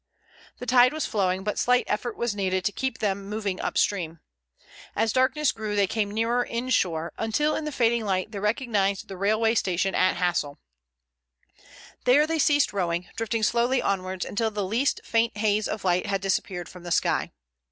[0.57, 3.77] The tide was flowing, and but slight effort was needed to keep them moving up
[3.77, 4.19] stream.
[4.95, 9.15] As darkness grew they came nearer inshore, until in the fading light they recognized the
[9.15, 10.57] railway station at Hassle.
[12.05, 16.19] There they ceased rowing, drifting slowly onwards until the last faint haze of light had
[16.19, 17.31] disappeared from the sky.